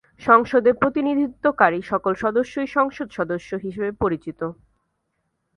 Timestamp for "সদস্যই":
2.23-2.67